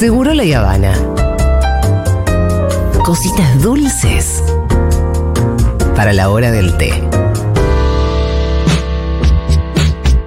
[0.00, 0.94] Seguro la Habana.
[3.04, 4.42] Cositas dulces
[5.94, 6.90] para la hora del té.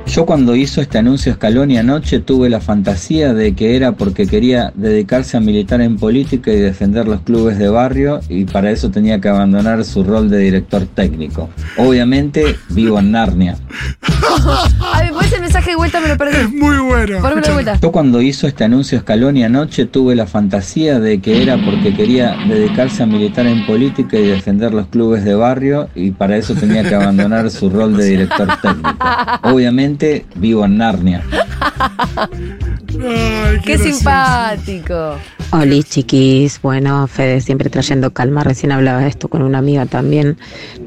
[0.05, 4.71] Yo cuando hizo este anuncio Scaloni anoche tuve la fantasía de que era porque quería
[4.75, 9.19] dedicarse a militar en política y defender los clubes de barrio y para eso tenía
[9.19, 11.49] que abandonar su rol de director técnico.
[11.77, 13.57] Obviamente vivo en Narnia.
[14.93, 16.37] Ay, me ese mensaje de vuelta, me lo perdí.
[16.37, 17.19] Es muy bueno.
[17.21, 17.79] Pónmelo de vuelta.
[17.81, 22.35] Yo cuando hizo este anuncio Scaloni anoche tuve la fantasía de que era porque quería
[22.47, 26.83] dedicarse a militar en política y defender los clubes de barrio y para eso tenía
[26.83, 28.97] que abandonar su rol de director técnico.
[29.43, 31.23] Obviamente vivo en Narnia.
[33.01, 33.97] Ay, Qué gracioso.
[33.97, 35.17] simpático.
[35.51, 40.37] Hola chiquis, bueno, Fede siempre trayendo calma, recién hablaba de esto con una amiga también,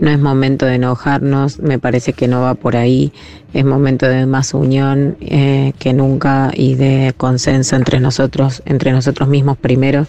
[0.00, 3.12] no es momento de enojarnos, me parece que no va por ahí,
[3.54, 9.28] es momento de más unión eh, que nunca y de consenso entre nosotros, entre nosotros
[9.28, 10.06] mismos primero,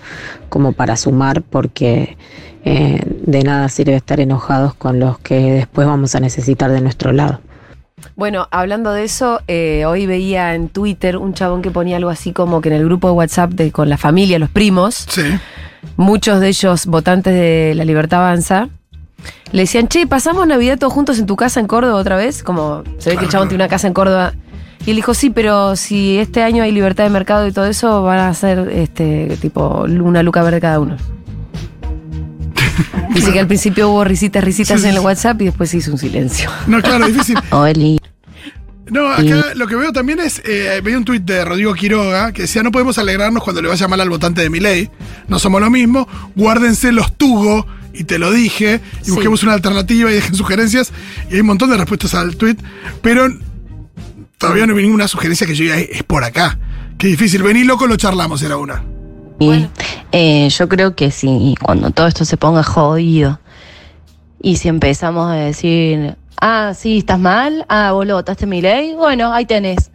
[0.50, 2.18] como para sumar, porque
[2.66, 7.14] eh, de nada sirve estar enojados con los que después vamos a necesitar de nuestro
[7.14, 7.40] lado.
[8.16, 12.32] Bueno, hablando de eso, eh, hoy veía en Twitter un chabón que ponía algo así
[12.34, 15.22] como que en el grupo de WhatsApp de, con la familia, los primos, Sí.
[15.96, 18.70] muchos de ellos votantes de La Libertad Avanza,
[19.52, 22.84] le decían, che, pasamos Navidad todos juntos en tu casa en Córdoba otra vez, como
[22.98, 24.34] se ve que el chabón tiene una casa en Córdoba.
[24.86, 28.04] Y él dijo, sí, pero si este año hay libertad de mercado y todo eso,
[28.04, 30.98] van a ser este tipo una luca verde cada uno.
[33.14, 35.98] Dice que al principio hubo risitas, risitas en el WhatsApp y después se hizo un
[35.98, 36.50] silencio.
[36.68, 37.38] No, claro, difícil.
[37.52, 38.00] Oli.
[38.90, 42.44] No, acá lo que veo también es, eh, veía un tuit de Rodrigo Quiroga que
[42.44, 44.90] decía, no podemos alegrarnos cuando le vaya mal al votante de mi ley,
[45.28, 49.12] no somos lo mismo, guárdense los tugo, y te lo dije, y Sí.
[49.12, 50.92] busquemos una alternativa y dejen sugerencias,
[51.30, 52.60] y hay un montón de respuestas al tuit,
[53.02, 53.28] pero
[54.38, 56.58] todavía no vi ninguna sugerencia que yo diga, "Eh, es por acá.
[56.98, 58.84] Qué difícil, vení loco, lo charlamos, era una.
[59.40, 59.70] Bueno.
[60.12, 63.40] Eh, yo creo que sí, cuando todo esto se ponga jodido
[64.42, 68.94] y si empezamos a decir, ah, sí, estás mal, ah, vos lo votaste mi ley,
[68.96, 69.92] bueno, ahí tenés.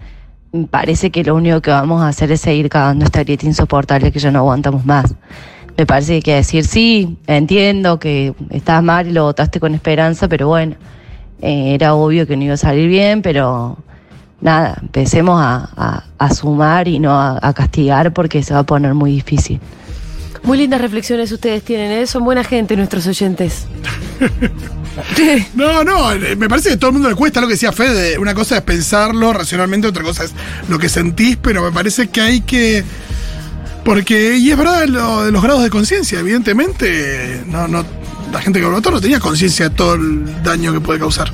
[0.52, 4.12] Me Parece que lo único que vamos a hacer es seguir cagando esta grieta insoportable
[4.12, 5.14] que ya no aguantamos más.
[5.76, 9.74] Me parece que hay que decir, sí, entiendo que estás mal y lo votaste con
[9.74, 10.76] esperanza, pero bueno,
[11.40, 13.78] eh, era obvio que no iba a salir bien, pero
[14.40, 18.66] nada, empecemos a, a- a sumar y no a- a castigar porque se va a
[18.66, 19.60] poner muy difícil.
[20.44, 22.06] Muy lindas reflexiones ustedes tienen, ¿eh?
[22.06, 23.66] Son buena gente nuestros oyentes.
[25.54, 27.72] No, no, eh, me parece que a todo el mundo le cuesta lo que decía
[27.72, 28.18] Fede.
[28.18, 30.34] Una cosa es pensarlo racionalmente, otra cosa es
[30.68, 32.84] lo que sentís, pero me parece que hay que.
[33.84, 37.84] Porque, y es verdad lo de los grados de conciencia, evidentemente, no, no,
[38.32, 41.32] la gente que votó no tenía conciencia de todo el daño que puede causar.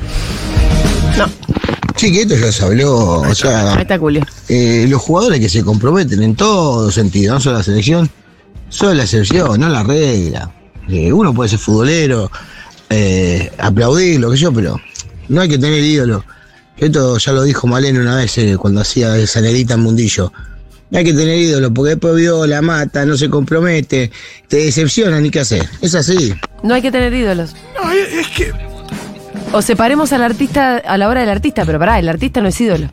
[1.96, 2.94] Sí, que esto ya se habló.
[2.96, 4.24] O Ahí sea, está Julio.
[4.48, 8.08] eh, los jugadores que se comprometen en todo sentido, no solo la selección,
[8.68, 10.50] solo la excepción, no la regla.
[10.88, 12.30] Eh, uno puede ser futbolero,
[12.88, 14.80] eh, aplaudir, lo que yo, pero
[15.28, 16.24] no hay que tener ídolo.
[16.76, 20.32] Esto ya lo dijo Malena una vez eh, cuando hacía esa negrita en Mundillo.
[20.90, 24.10] No hay que tener ídolo, porque después viola, mata, no se compromete,
[24.48, 25.68] te decepciona ni qué hacer.
[25.82, 26.34] Es así.
[26.62, 27.54] No hay que tener ídolos.
[27.74, 28.52] No, es, es que.
[29.52, 32.60] O separemos al artista a la hora del artista, pero pará, el artista no es
[32.60, 32.90] ídolo.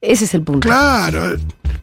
[0.00, 0.68] Ese es el punto.
[0.68, 1.36] Claro,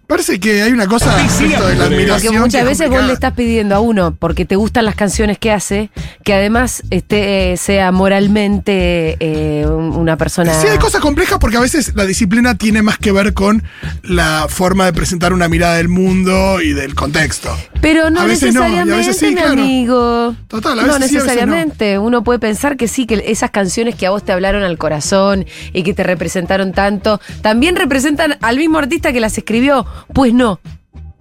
[0.08, 2.34] parece que hay una cosa respecto de la Porque admiración.
[2.34, 5.38] que muchas es veces vos le estás pidiendo a uno, porque te gustan las canciones
[5.38, 5.90] que hace,
[6.24, 10.54] que además este, eh, sea moralmente eh, un- una persona.
[10.54, 13.64] Sí, hay cosas complejas porque a veces la disciplina tiene más que ver con
[14.04, 17.56] la forma de presentar una mirada del mundo y del contexto.
[17.82, 19.52] Pero no A veces no, y a necesariamente, veces sí, mi claro.
[19.54, 20.36] amigo.
[20.48, 22.00] Total, a no veces sí, a veces necesariamente.
[22.00, 25.46] Uno puede pensar que sí, que esas canciones que a vos te hablaron al corazón
[25.74, 29.86] y que te representaron tanto, también representan al mismo artista que las escribió.
[30.14, 30.60] Pues no.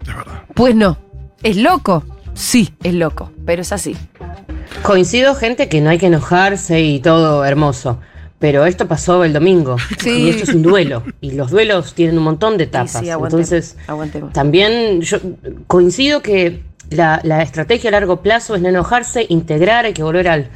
[0.02, 0.42] Es verdad.
[0.54, 0.98] Pues no.
[1.42, 2.04] ¿Es loco?
[2.34, 3.30] Sí, es loco.
[3.46, 3.96] Pero es así.
[4.82, 7.98] Coincido, gente, que no hay que enojarse y todo hermoso.
[8.38, 9.76] Pero esto pasó el domingo.
[10.00, 10.10] Sí.
[10.24, 11.02] Y esto es un duelo.
[11.20, 12.90] Y los duelos tienen un montón de etapas.
[12.92, 14.32] Sí, sí, aguantemos, Entonces, aguantemos.
[14.32, 15.18] también yo
[15.66, 20.28] coincido que la, la estrategia a largo plazo es no enojarse, integrar, hay que volver
[20.28, 20.48] al.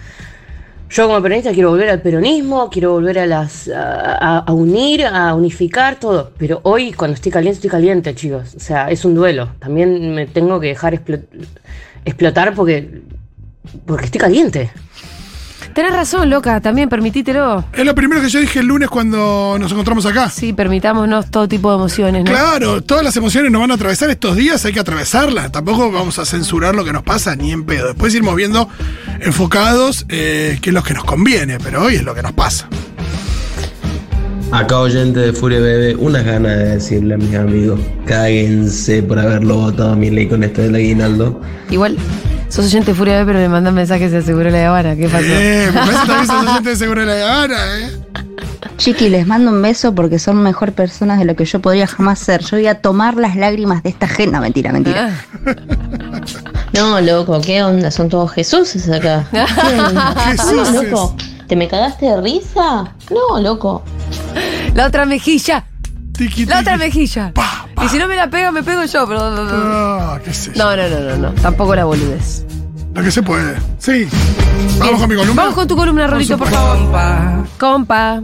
[0.91, 6.01] Yo como peronista quiero volver al peronismo, quiero volver a las a, unir, a unificar
[6.01, 6.33] todo.
[6.39, 8.55] Pero hoy cuando estoy caliente, estoy caliente, chicos.
[8.55, 9.51] O sea, es un duelo.
[9.59, 11.23] También me tengo que dejar explo-
[12.05, 13.03] explotar porque
[13.85, 14.71] porque estoy caliente.
[15.79, 17.65] Tenés razón, loca, también permitítelo.
[17.73, 20.29] Es lo primero que yo dije el lunes cuando nos encontramos acá.
[20.29, 22.33] Sí, permitámonos todo tipo de emociones, ¿no?
[22.33, 25.53] Claro, todas las emociones nos van a atravesar estos días, hay que atravesarlas.
[25.53, 27.87] Tampoco vamos a censurar lo que nos pasa ni en pedo.
[27.87, 28.69] Después iremos viendo
[29.21, 32.69] enfocados eh, qué es lo que nos conviene, pero hoy es lo que nos pasa.
[34.51, 39.59] Acá oyente de Furia Bebé, unas ganas de decirle a mis amigos, cáguense por haberlo
[39.59, 41.41] votado a mi ley con esto del aguinaldo.
[41.71, 41.97] Igual,
[42.49, 44.97] sos oyente de Furia B, pero me mandan mensajes de Seguro La Habana.
[44.97, 45.25] ¿Qué pasó?
[45.27, 47.91] Eh, me parece que también sos oyente de Seguro de la Habana, ¿eh?
[48.77, 52.21] Chiqui, les mando un beso porque son mejor personas de lo que yo podría jamás
[52.21, 52.43] ser.
[52.43, 54.41] Yo voy a tomar las lágrimas de esta agenda.
[54.41, 55.11] Mentira, mentira.
[55.45, 55.53] Ah.
[56.75, 57.91] No, loco, ¿qué onda?
[57.91, 59.25] Son todos Jesuses acá.
[60.27, 60.75] Jesuses.
[60.75, 61.17] No, loco,
[61.47, 62.93] ¿te me cagaste de risa?
[63.11, 63.83] No, loco.
[64.75, 65.65] La otra mejilla.
[66.13, 67.33] Tiki, La otra mejilla.
[67.35, 67.85] Pa, pa.
[67.85, 69.07] Y si no me la pega, me pego yo.
[69.09, 69.21] Pero...
[69.23, 70.65] Ah, qué sé yo.
[70.65, 71.33] No, no, no, no, no.
[71.41, 72.45] Tampoco la boludez.
[72.95, 73.55] Lo que se puede.
[73.79, 74.09] Sí.
[74.79, 75.43] Vamos con mi columna.
[75.43, 77.47] Vamos con tu columna, Rolito, por favor.
[77.59, 78.21] Compa.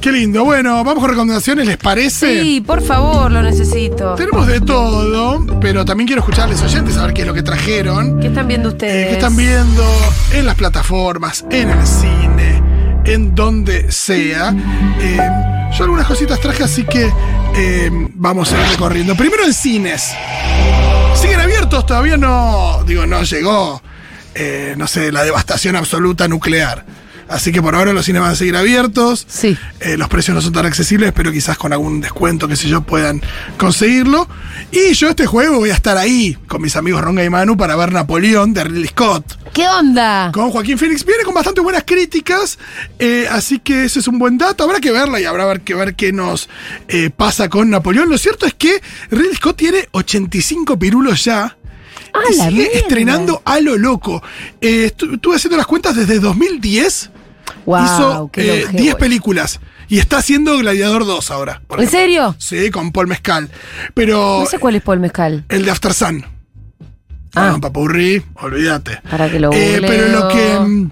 [0.00, 0.44] Qué lindo.
[0.44, 2.40] Bueno, vamos con recomendaciones, ¿les parece?
[2.42, 4.14] Sí, por favor, lo necesito.
[4.14, 8.18] Tenemos de todo, pero también quiero escucharles oyentes a ver qué es lo que trajeron.
[8.18, 9.06] ¿Qué están viendo Eh, ustedes?
[9.08, 9.84] ¿Qué están viendo
[10.32, 12.62] en las plataformas, en el cine,
[13.04, 14.54] en donde sea?
[15.00, 15.18] Eh,
[15.76, 17.10] yo algunas cositas traje, así que
[18.14, 19.14] vamos a ir recorriendo.
[19.16, 20.14] Primero en cines.
[21.14, 23.82] Siguen abiertos, todavía no, digo, no llegó,
[24.34, 26.84] eh, no sé, la devastación absoluta nuclear.
[27.30, 29.24] Así que por ahora los cines van a seguir abiertos.
[29.28, 29.56] Sí.
[29.78, 32.82] Eh, los precios no son tan accesibles, pero quizás con algún descuento, qué sé yo,
[32.82, 33.22] puedan
[33.56, 34.28] conseguirlo.
[34.72, 37.76] Y yo este juego voy a estar ahí con mis amigos Ronga y Manu para
[37.76, 39.38] ver Napoleón de Ridley Scott.
[39.52, 40.30] ¿Qué onda?
[40.32, 42.58] Con Joaquín Phoenix viene con bastante buenas críticas,
[42.98, 44.64] eh, así que ese es un buen dato.
[44.64, 46.48] Habrá que verla y habrá que ver qué nos
[46.88, 48.08] eh, pasa con Napoleón.
[48.08, 48.80] Lo cierto es que
[49.10, 51.56] Ridley Scott tiene 85 pirulos ya.
[52.12, 52.78] Ah, y sigue mierda.
[52.78, 54.20] estrenando a lo loco.
[54.60, 57.10] Eh, estu- estuve haciendo las cuentas desde 2010.
[57.66, 58.78] Wow, hizo qué eh, longevo.
[58.82, 59.60] 10 películas.
[59.88, 61.62] Y está haciendo Gladiador 2 ahora.
[61.70, 61.90] ¿En ejemplo.
[61.98, 62.34] serio?
[62.38, 63.50] Sí, con Paul Mezcal.
[63.94, 65.44] Pero No sé cuál es Paul Mezcal.
[65.48, 66.24] el de After Sun.
[67.34, 67.52] Ah.
[67.54, 69.00] Ah, Papurri, olvídate.
[69.08, 70.88] Para que lo Eh, pero lo que.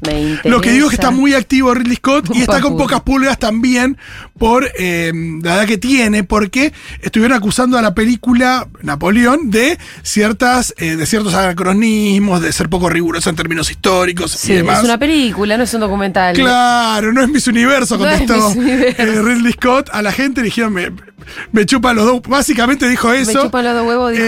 [0.00, 0.48] Me interesa.
[0.48, 3.38] Lo que digo es que está muy activo Ridley Scott y está con pocas pulgas
[3.38, 3.98] también
[4.38, 5.12] por eh,
[5.42, 11.06] la edad que tiene, porque estuvieron acusando a la película Napoleón de ciertas, eh, de
[11.06, 14.78] ciertos anacronismos, de ser poco rigurosa en términos históricos Sí, y demás.
[14.78, 16.34] es una película, no es un documental.
[16.36, 19.02] Claro, no es Miss Universo, No es contestó Miss Universo.
[19.02, 20.92] eh, Ridley Scott a la gente, le dijeron, me,
[21.52, 22.22] me chupan los dos.
[22.28, 23.42] Básicamente dijo Me eso.
[23.44, 24.24] chupan los dos huevos, dijo.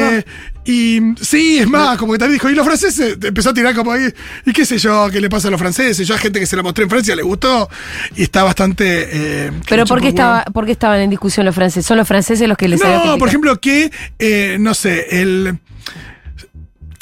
[0.65, 3.93] Y sí, es más, como que también dijo, y los franceses empezó a tirar como
[3.93, 4.13] ahí,
[4.45, 6.07] y qué sé yo, qué le pasa a los franceses.
[6.07, 7.69] Yo a gente que se la mostré en Francia le gustó
[8.15, 9.09] y está bastante.
[9.11, 10.45] eh, Pero ¿por qué, estaba.
[10.45, 11.87] ¿por qué estaban en discusión los franceses?
[11.87, 15.59] ¿Son los franceses los que les No, por ejemplo, que, eh, no sé, el.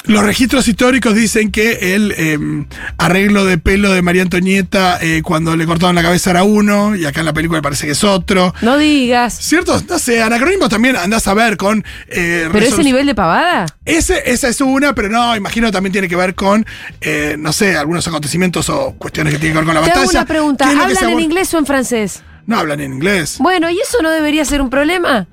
[0.09, 2.65] Los registros históricos dicen que el eh,
[2.97, 7.05] arreglo de pelo de María Antonieta eh, cuando le cortaron la cabeza era uno, y
[7.05, 8.53] acá en la película parece que es otro.
[8.61, 9.37] No digas.
[9.39, 9.79] ¿Cierto?
[9.87, 11.83] No sé, anacronismos también andás a ver con.
[12.07, 13.67] eh, ¿Pero ese nivel de pavada?
[13.85, 16.65] Ese, esa es una, pero no, imagino también tiene que ver con,
[17.01, 20.01] eh, no sé, algunos acontecimientos o cuestiones que tienen que ver con la Te hago
[20.01, 20.19] batalla.
[20.21, 20.65] una pregunta.
[20.65, 22.23] ¿Qué es lo que se ¿Hablan en inglés o en francés?
[22.47, 23.35] No hablan en inglés.
[23.39, 25.27] Bueno, ¿y eso no debería ser un problema?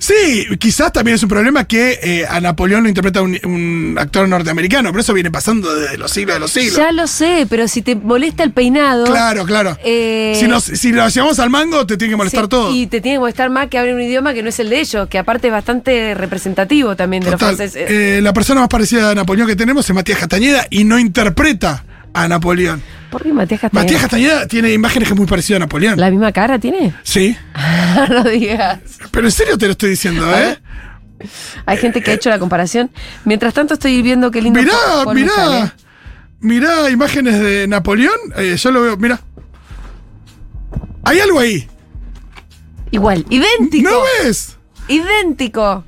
[0.00, 4.26] Sí, quizás también es un problema que eh, a Napoleón lo interpreta un, un actor
[4.26, 6.76] norteamericano, pero eso viene pasando desde los siglos de los siglos.
[6.76, 9.04] Ya lo sé, pero si te molesta el peinado.
[9.04, 9.76] Claro, claro.
[9.84, 12.74] Eh, si, nos, si lo llevamos al mango, te tiene que molestar sí, todo.
[12.74, 14.80] Y te tiene que molestar más que hablar un idioma que no es el de
[14.80, 17.90] ellos, que aparte es bastante representativo también de Total, los franceses.
[17.90, 21.84] eh, la persona más parecida a Napoleón que tenemos es Matías Castañeda y no interpreta
[22.14, 22.82] a Napoleón.
[23.10, 23.84] ¿Por qué Matías Castañeda?
[23.84, 25.98] Matías Castañeda tiene imágenes que es muy parecido a Napoleón.
[26.00, 26.94] ¿La misma cara tiene?
[27.02, 27.36] Sí.
[28.08, 28.80] no digas.
[29.10, 30.58] Pero en serio te lo estoy diciendo, ¿eh?
[31.66, 32.90] Hay gente que ha hecho la comparación.
[33.24, 34.60] Mientras tanto estoy viendo qué lindo.
[34.60, 35.74] Mirá, Paul mirá.
[36.40, 38.18] Mirá imágenes de Napoleón.
[38.36, 39.20] eh, yo lo veo, mirá.
[41.04, 41.68] Hay algo ahí.
[42.90, 43.90] Igual, idéntico.
[43.90, 44.56] ¿No ves?
[44.88, 45.84] Idéntico.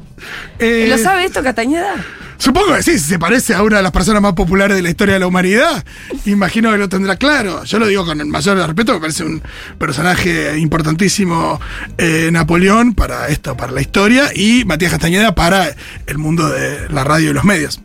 [0.58, 1.94] Eh, ¿Lo sabe esto, Castañeda?
[2.42, 4.90] Supongo que sí, si se parece a una de las personas más populares de la
[4.90, 5.84] historia de la humanidad.
[6.24, 7.62] Imagino que lo tendrá claro.
[7.62, 9.40] Yo lo digo con el mayor respeto, me parece un
[9.78, 11.60] personaje importantísimo
[11.98, 15.72] eh, Napoleón para esto, para la historia, y Matías Castañeda para
[16.08, 17.80] el mundo de la radio y los medios.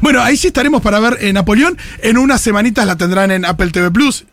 [0.00, 1.76] Bueno, ahí sí estaremos para ver eh, Napoleón.
[1.98, 4.24] En unas semanitas la tendrán en Apple TV Plus.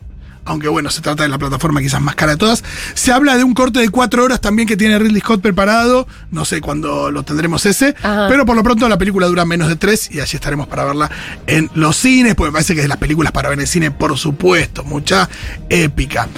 [0.44, 2.62] Aunque bueno, se trata de la plataforma quizás más cara de todas.
[2.94, 6.06] Se habla de un corte de cuatro horas también que tiene Ridley Scott preparado.
[6.30, 7.94] No sé cuándo lo tendremos ese.
[8.02, 8.26] Ajá.
[8.28, 11.10] Pero por lo pronto la película dura menos de tres y allí estaremos para verla
[11.46, 12.34] en los cines.
[12.34, 14.84] Porque me parece que es de las películas para ver en el cine, por supuesto.
[14.84, 15.28] Mucha
[15.68, 16.28] épica.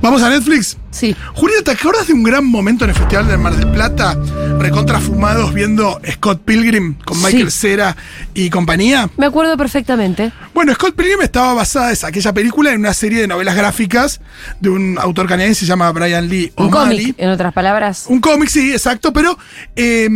[0.00, 0.76] ¿Vamos a Netflix?
[0.92, 1.14] Sí.
[1.34, 4.16] Julieta, ¿te acuerdas de un gran momento en el Festival del Mar del Plata?
[4.58, 7.58] Recontrafumados viendo Scott Pilgrim con Michael Sí.
[7.68, 7.96] Cera
[8.32, 9.10] y compañía.
[9.16, 10.30] Me acuerdo perfectamente.
[10.54, 14.20] Bueno, Scott Pilgrim estaba basada en aquella película en una serie de novelas gráficas
[14.60, 16.98] de un autor canadiense se llama Brian Lee Un O'Malley.
[16.98, 18.04] cómic, en otras palabras.
[18.08, 19.36] Un cómic, sí, exacto, pero,
[19.74, 20.08] eh,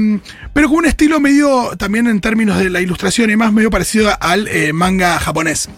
[0.53, 4.11] pero con un estilo medio, también en términos de la ilustración y más, medio parecido
[4.21, 5.69] al eh, manga japonés.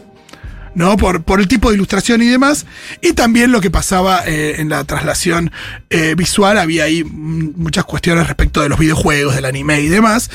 [0.74, 0.96] ¿No?
[0.96, 2.66] Por, por el tipo de ilustración y demás.
[3.00, 5.50] Y también lo que pasaba eh, en la traslación
[5.90, 10.30] eh, visual, había ahí muchas cuestiones respecto de los videojuegos, del anime y demás.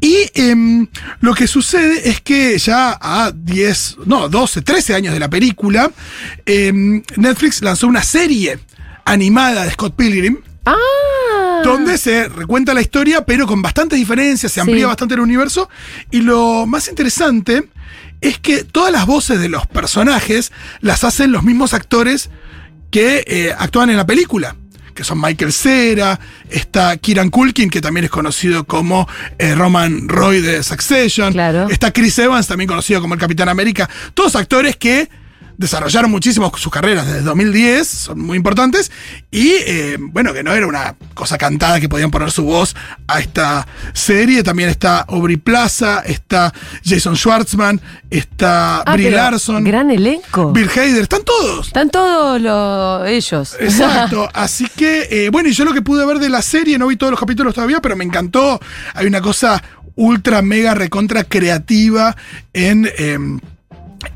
[0.00, 0.86] Y em,
[1.20, 5.90] lo que sucede es que ya a 10, no, 12, 13 años de la película,
[6.44, 8.58] em, Netflix lanzó una serie
[9.04, 10.38] animada de Scott Pilgrim.
[10.64, 11.60] Ah.
[11.62, 14.84] Donde se recuenta la historia, pero con bastantes diferencias, se amplía Sí.
[14.84, 15.68] bastante el universo.
[16.10, 17.68] Y lo más interesante
[18.28, 22.30] es que todas las voces de los personajes las hacen los mismos actores
[22.90, 24.56] que eh, actúan en la película.
[24.94, 26.18] Que son Michael Cera,
[26.48, 29.06] está Kieran Culkin, que también es conocido como
[29.38, 31.34] eh, Roman Roy de Succession.
[31.34, 31.68] Claro.
[31.68, 33.90] Está Chris Evans, también conocido como el Capitán América.
[34.14, 35.10] Todos actores que
[35.58, 38.90] desarrollaron muchísimo sus carreras desde 2010, son muy importantes,
[39.30, 42.74] y eh, bueno, que no era una cosa cantada que podían poner su voz
[43.06, 44.42] a esta serie.
[44.42, 46.52] También está Aubrey Plaza, está
[46.84, 50.52] Jason Schwartzman, está Ah, Brie Larson, Gran elenco.
[50.52, 51.68] Bill Hader, están todos.
[51.68, 53.56] Están todos los, ellos.
[53.60, 56.86] Exacto, así que, eh, bueno, y yo lo que pude ver de la serie, no
[56.86, 58.60] vi todos los capítulos todavía, pero me encantó.
[58.94, 59.62] Hay una cosa
[59.94, 62.16] ultra, mega, recontra creativa
[62.52, 62.90] en...
[62.98, 63.40] em,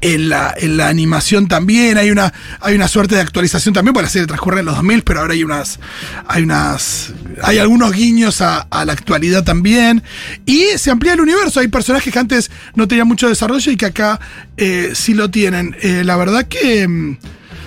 [0.01, 4.05] en la, en la animación también hay una, hay una suerte de actualización también, porque
[4.05, 5.79] la serie transcurre en los 2000, pero ahora hay unas,
[6.27, 10.03] hay unas, hay algunos guiños a, la actualidad también.
[10.47, 13.87] Y se amplía el universo, hay personajes que antes no tenían mucho desarrollo y que
[13.87, 14.21] acá
[14.57, 15.77] eh, sí lo tienen.
[15.83, 17.19] Eh, la verdad que mm,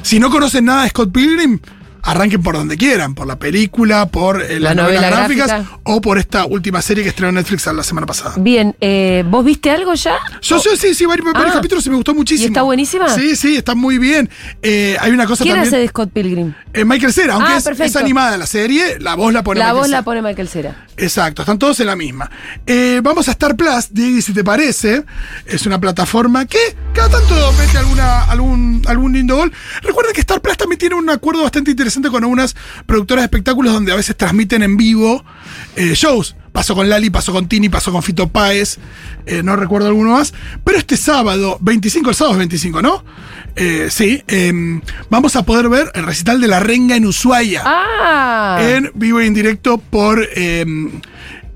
[0.01, 1.59] si no conocen nada de Scott Pilgrim,
[2.03, 5.79] arranquen por donde quieran, por la película, por eh, las La novelas novela gráficas gráfica.
[5.83, 8.35] o por esta última serie que estrenó Netflix la semana pasada.
[8.37, 10.17] Bien, eh, ¿vos viste algo ya?
[10.41, 11.55] Yo, yo sí, sí, varios, varios Ah.
[11.55, 12.45] capítulos y me gustó muchísimo.
[12.45, 13.09] ¿Y está buenísima?
[13.09, 14.29] Sí, sí, está muy bien.
[14.61, 15.73] Eh, hay una cosa ¿Quién también.
[15.73, 16.53] hace de Scott Pilgrim?
[16.73, 19.77] Eh, Michael Cera, aunque Ah, es, animada la serie, la voz la pone La Michael
[19.77, 19.97] voz Cera.
[19.99, 20.87] la pone Michael Cera.
[20.97, 22.31] Exacto, están todos en la misma.
[22.65, 25.03] Eh, vamos a Star Plus, Diego, si te parece.
[25.45, 26.57] Es una plataforma que
[26.93, 29.51] cada tanto mete alguna, algún, algún lindo gol.
[29.83, 32.55] Recuerda que Star Plus también tiene un acuerdo bastante interesante con algunas
[32.87, 35.23] productoras de espectáculos donde a veces transmiten en vivo
[35.75, 36.35] eh, shows.
[36.51, 38.77] Pasó con Lali, pasó con Tini, pasó con Fito Páez,
[39.25, 40.33] eh, no recuerdo alguno más.
[40.63, 43.03] Pero este sábado, 25, el sábado es 25, ¿no?
[43.55, 48.59] Eh, sí, em, vamos a poder ver el recital de La Renga en Ushuaia Ah.
[48.61, 50.65] en vivo y en directo por eh,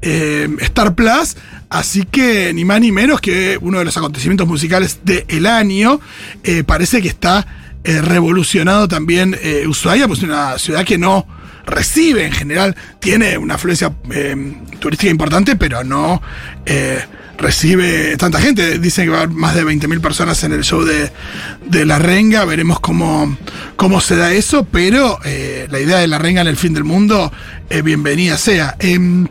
[0.02, 1.38] eh, Star Plus.
[1.70, 6.00] Así que ni más ni menos que uno de los acontecimientos musicales del año.
[6.44, 7.46] Eh, parece que está
[7.84, 9.36] eh, revolucionado también
[9.68, 11.26] Ushuaia, pues es una ciudad que no
[11.66, 14.36] recibe en general, tiene una afluencia eh,
[14.80, 16.22] turística importante, pero no
[16.66, 17.00] eh,
[17.38, 18.80] recibe tanta gente.
[18.80, 21.12] Dicen que va a haber más de 20.000 personas en el show de,
[21.66, 22.46] de La Renga.
[22.46, 23.38] Veremos cómo,
[23.76, 26.84] cómo se da eso, pero eh, la idea de La Renga en el fin del
[26.84, 27.32] mundo,
[27.70, 28.76] eh, bienvenida sea.
[28.80, 29.28] Em,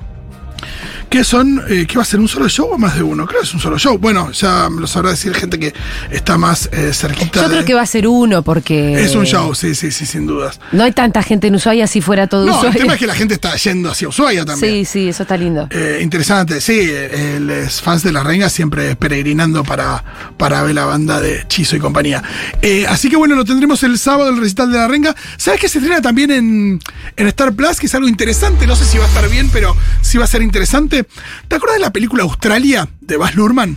[1.08, 1.62] ¿Qué son?
[1.68, 2.18] Eh, ¿Qué va a ser?
[2.20, 3.26] ¿Un solo show o más de uno?
[3.26, 3.96] Creo que es un solo show.
[3.96, 5.72] Bueno, ya lo sabrá decir gente que
[6.10, 7.42] está más eh, cerquita.
[7.42, 9.00] Yo de- creo que va a ser uno porque.
[9.02, 10.60] Es un show, sí, sí, sí, sin dudas.
[10.72, 13.14] No hay tanta gente en Ushuaia si fuera todo No, el tema es que la
[13.14, 14.72] gente está yendo hacia Ushuaia también.
[14.72, 15.68] Sí, sí, eso está lindo.
[15.70, 20.02] Eh, interesante, sí, eh, los fans de La Renga siempre peregrinando para,
[20.36, 22.22] para ver la banda de Chizo y compañía.
[22.62, 25.14] Eh, así que bueno, lo tendremos el sábado, el recital de La Renga.
[25.36, 26.80] ¿Sabes que se estrena también en,
[27.16, 27.78] en Star Plus?
[27.78, 30.28] Que es algo interesante, no sé si va a estar bien, pero sí va a
[30.28, 30.95] ser interesante.
[31.04, 33.76] ¿Te acuerdas de la película Australia de Baz Luhrmann?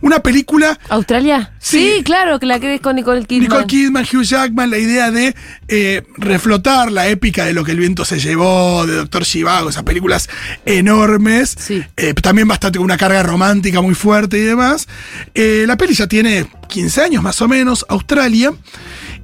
[0.00, 1.52] Una película ¿Australia?
[1.58, 1.94] Sí.
[1.96, 3.48] Sí, claro, que la crees con Nicole Kidman.
[3.48, 5.34] Nicole Kidman, Hugh Jackman, la idea de
[5.68, 9.82] eh, reflotar la épica de lo que el viento se llevó, de Doctor Chivago, esas
[9.82, 10.28] películas
[10.64, 11.54] enormes.
[11.58, 11.82] Sí.
[11.96, 14.88] Eh, también bastante con una carga romántica muy fuerte y demás.
[15.34, 18.52] Eh, la peli ya tiene 15 años más o menos, Australia.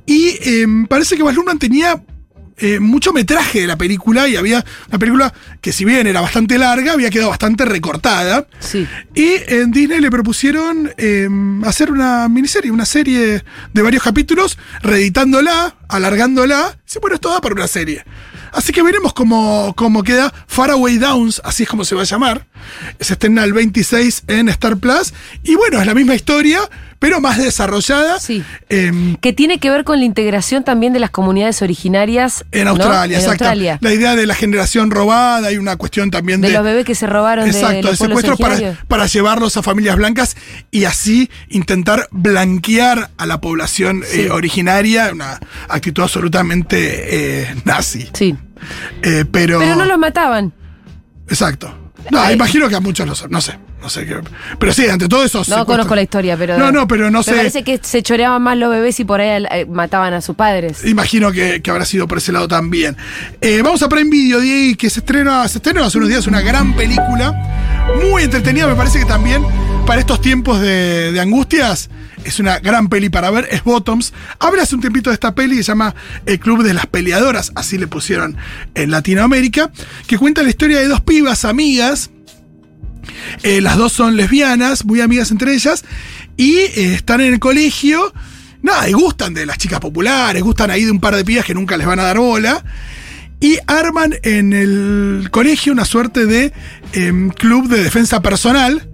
[0.06, 2.02] Y eh, parece que Baz Luhrmann tenía
[2.56, 6.58] eh, mucho metraje de la película y había una película que si bien era bastante
[6.58, 8.46] larga, había quedado bastante recortada.
[8.60, 8.86] Sí.
[9.14, 11.28] Y en Disney le propusieron eh,
[11.64, 13.42] hacer una miniserie, una serie
[13.72, 16.78] de varios capítulos, reeditándola, alargándola.
[16.84, 18.04] Sí, bueno, esto da para una serie.
[18.54, 22.46] Así que veremos cómo, cómo queda Faraway Downs, así es como se va a llamar.
[23.00, 25.12] Se estrena el 26 en Star Plus.
[25.42, 26.60] Y bueno, es la misma historia,
[27.04, 28.18] pero más desarrollada.
[28.18, 28.42] Sí.
[28.70, 32.46] em, Que tiene que ver con la integración también de las comunidades originarias.
[32.50, 32.70] en ¿no?
[32.70, 33.44] Australia, En exacto.
[33.44, 33.78] Australia.
[33.82, 36.94] La idea de la generación robada, hay una cuestión también De de, los bebés que
[36.94, 38.38] se robaron de Exacto, los de secuestros
[38.88, 40.34] para, llevarlos a familias blancas
[40.70, 44.22] y así intentar blanquear a la población Sí.
[44.22, 48.08] eh, originaria, una actitud absolutamente eh, nazi.
[48.14, 48.34] Sí.
[49.02, 50.54] Eh, pero, Pero no los mataban.
[51.28, 51.92] Exacto.
[52.10, 52.32] No, Ay.
[52.32, 53.30] imagino que a muchos los...
[53.30, 54.06] No sé, no sé.
[54.06, 54.16] qué-
[54.58, 55.42] pero sí, ante todo eso...
[55.48, 56.56] No conozco la historia, pero.
[56.58, 57.32] No, no, pero no Me sé...
[57.34, 60.84] parece que se choreaban más los bebés y por ahí eh, mataban a sus padres.
[60.86, 62.96] Imagino que, que habrá sido por ese lado también.
[63.42, 66.40] Eh, vamos a Prime Video, Diego, que se estrena, se estrenó hace unos días una
[66.40, 67.32] gran película.
[68.10, 69.44] Muy entretenida, me parece que también
[69.86, 71.90] para estos tiempos de, de angustias,
[72.24, 74.14] es una gran peli para ver, es Bottoms.
[74.38, 77.76] Habla hace un tiempito de esta peli, se llama El Club de las Peleadoras, así
[77.76, 78.38] le pusieron
[78.74, 79.70] en Latinoamérica,
[80.06, 82.10] que cuenta la historia de dos pibas amigas.
[83.42, 85.84] Eh, las dos son lesbianas, muy amigas entre ellas,
[86.36, 88.12] y eh, están en el colegio.
[88.62, 91.54] Nada, y gustan de las chicas populares, gustan ahí de un par de pibas que
[91.54, 92.64] nunca les van a dar bola.
[93.40, 96.52] Y arman en el colegio una suerte de
[96.92, 98.88] em, club de defensa personal.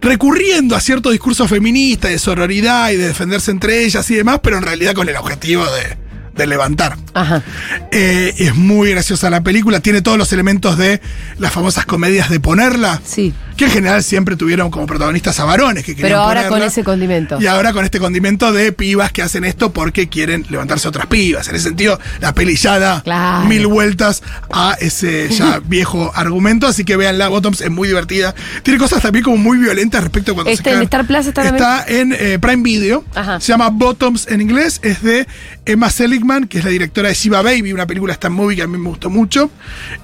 [0.00, 4.56] recurriendo a cierto discurso feminista de sororidad y de defenderse entre ellas y demás, pero
[4.56, 6.05] en realidad con el objetivo de,
[6.36, 6.96] de levantar.
[7.14, 7.42] Ajá.
[7.90, 11.00] Eh, es muy graciosa la película, tiene todos los elementos de
[11.38, 13.32] las famosas comedias de ponerla, Sí.
[13.56, 17.38] que en general siempre tuvieron como protagonistas a varones que Pero ahora con ese condimento.
[17.40, 21.48] Y ahora con este condimento de pibas que hacen esto porque quieren levantarse otras pibas.
[21.48, 23.46] En ese sentido, la peli ya da Claro.
[23.46, 26.66] mil vueltas a ese ya viejo argumento.
[26.66, 28.34] Así que vean la Bottoms, es muy divertida.
[28.62, 30.82] Tiene cosas también como muy violentas respecto a cuando Este, se en.
[30.82, 33.04] Star Plus está Está en eh, Prime Video.
[33.14, 33.40] Ajá.
[33.40, 34.80] Se llama Bottoms en inglés.
[34.82, 35.26] Es de
[35.66, 38.66] Emma Seligman, que es la directora de Shiva Baby, una película Stan Movie que a
[38.68, 39.50] mí me gustó mucho.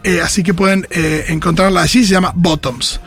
[0.03, 2.05] Eh, así que pueden eh, encontrarla allí.
[2.05, 3.01] Se llama Bottoms.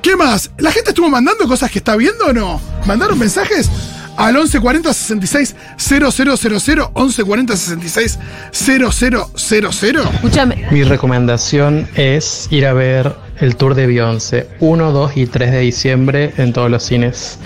[0.00, 0.52] ¿Qué más?
[0.58, 2.60] ¿La gente estuvo mandando cosas que está viendo o no?
[2.86, 3.68] ¿Mandaron mensajes?
[4.16, 8.18] Al 1140 66 000, 1140 66
[8.52, 10.10] 000.
[10.14, 10.66] Escúchame.
[10.70, 15.58] Mi recomendación es ir a ver el tour de Beyoncé 1, 2 y 3 de
[15.58, 17.38] diciembre en todos los cines.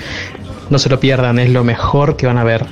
[0.68, 2.66] No se lo pierdan, es lo mejor que van a ver.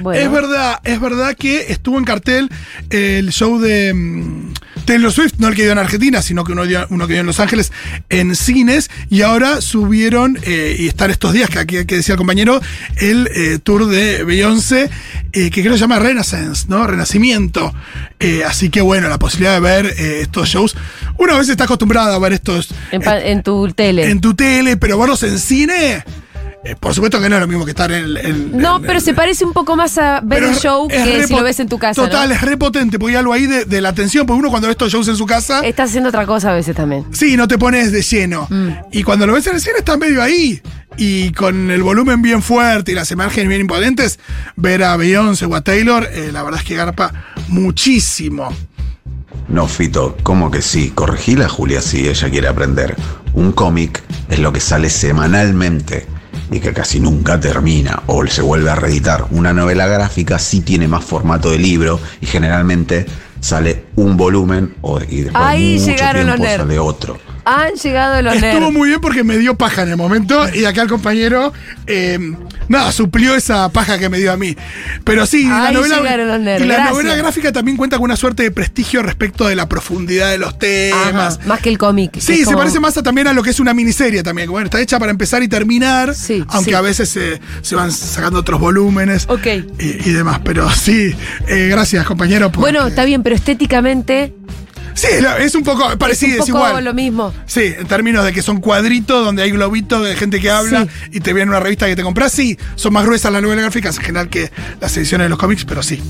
[0.00, 0.20] Bueno.
[0.20, 2.48] Es verdad, es verdad que estuvo en cartel
[2.90, 4.52] el show de mm,
[4.86, 7.20] Taylor Swift, no el que dio en Argentina, sino que uno, dio- uno que dio
[7.20, 7.70] en Los Ángeles
[8.08, 12.18] en cines, y ahora subieron, eh, y están estos días que aquí que decía el
[12.18, 12.60] compañero,
[12.96, 14.90] el eh, tour de Beyoncé,
[15.32, 16.86] eh, que creo que se llama Renaissance, ¿no?
[16.86, 17.72] Renacimiento.
[18.46, 20.76] Así que bueno, la posibilidad de ver estos shows.
[21.18, 24.10] Una vez está acostumbrado a ver estos En, en tu tele.
[24.10, 26.04] en tu tele, pero verlos en cine.
[26.62, 29.00] Eh, por supuesto que no es lo mismo que estar en, en- no, en- pero
[29.00, 31.68] se parece un poco más a ver el show es que si lo ves en
[31.68, 32.00] tu casa.
[32.02, 32.34] Total, ¿no?
[32.34, 34.92] es repotente, porque hay algo ahí de, de la atención, porque uno cuando ve estos
[34.92, 37.06] shows en su casa, Estás haciendo otra cosa a veces también.
[37.12, 38.46] sí, no te pones de lleno.
[38.50, 38.68] Mm.
[38.92, 40.60] Y cuando lo ves en el cine está medio ahí.
[40.96, 44.18] Y con el volumen bien fuerte y las imágenes bien imponentes,
[44.56, 47.12] ver a Beyoncé o a Taylor, eh, la verdad es que garpa
[47.48, 48.52] muchísimo.
[49.48, 50.90] No, Fito, ¿cómo que sí?
[50.94, 52.96] Corregila a Julia si ella quiere aprender.
[53.32, 56.06] Un cómic es lo que sale semanalmente
[56.50, 59.26] y que casi nunca termina o se vuelve a reeditar.
[59.30, 63.06] Una novela gráfica sí tiene más formato de libro y generalmente
[63.40, 67.18] sale un volumen o, y después Ahí mucho llegaron tiempo sale otro.
[67.44, 68.72] Han llegado los Estuvo nerds.
[68.72, 71.52] muy bien porque me dio paja en el momento y acá el compañero,
[71.86, 72.18] eh,
[72.68, 74.56] nada, suplió esa paja que me dio a mí.
[75.04, 76.90] Pero sí, la novela, los nerds, y la gracias.
[76.96, 80.58] novela gráfica también cuenta con una suerte de prestigio respecto de la profundidad de los
[80.58, 81.38] temas.
[81.38, 82.18] Ajá, más que el cómic.
[82.18, 84.50] Sí, se como- parece más a- también a lo que es una miniserie también.
[84.50, 86.76] Bueno, está hecha para empezar y terminar, Sí, aunque sí.
[86.76, 89.46] a veces se, se van sacando otros volúmenes Ok.
[89.78, 90.40] y, y demás.
[90.44, 91.14] Pero sí,
[91.48, 92.50] eh, gracias compañero.
[92.50, 94.34] Bueno, está bien, pero estéticamente
[95.00, 95.08] Sí,
[95.40, 96.84] es un poco parecido, es es, un poco igual.
[96.84, 97.32] lo mismo.
[97.46, 101.20] Sí, en términos de que son cuadritos donde hay globitos de gente que habla y
[101.20, 102.32] te viene una revista que te compras.
[102.32, 105.64] Sí, son más gruesas las novelas gráficas en general que las ediciones de los cómics,
[105.64, 106.02] pero sí.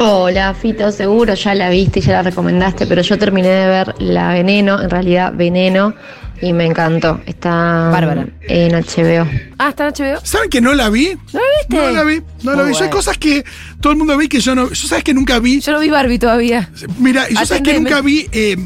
[0.00, 3.94] Hola, Fito, seguro ya la viste y ya la recomendaste, pero yo terminé de ver
[3.98, 5.94] La Veneno, en realidad Veneno,
[6.40, 7.20] y me encantó.
[7.26, 8.26] Está Bárbara.
[8.42, 9.28] en HBO.
[9.58, 10.20] Ah, está en HBO.
[10.24, 11.16] ¿Saben que no la vi?
[11.32, 11.76] ¿No la viste?
[11.76, 12.72] No la vi, no la Muy vi.
[12.72, 12.90] Yo hay bueno.
[12.96, 13.44] cosas que
[13.80, 14.68] todo el mundo vi que yo no.
[14.70, 15.60] Yo sabes que nunca vi.
[15.60, 16.68] Yo no vi Barbie todavía.
[16.98, 17.90] Mira, y yo sabes que Atendeme.
[17.90, 18.56] nunca vi eh,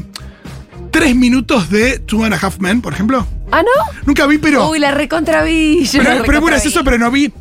[0.91, 3.25] tres minutos de Two and a Half Men, por ejemplo.
[3.51, 3.69] ¿Ah, no?
[4.05, 4.69] Nunca vi, pero.
[4.69, 5.83] Uy, la recontra vi.
[5.85, 6.85] Yo, pero, la pero es muy recontra gracioso, vi.
[6.85, 7.33] pero no vi.